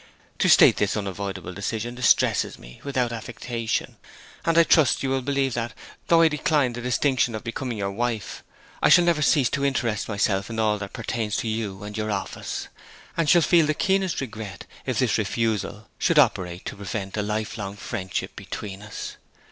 [0.39, 3.97] To state this unavoidable decision distresses me, without affectation;
[4.43, 5.75] and I trust you will believe that,
[6.07, 8.43] though I decline the distinction of becoming your wife,
[8.81, 12.09] I shall never cease to interest myself in all that pertains to you and your
[12.09, 12.67] office;
[13.15, 17.75] and shall feel the keenest regret if this refusal should operate to prevent a lifelong
[17.77, 19.17] friendship between us.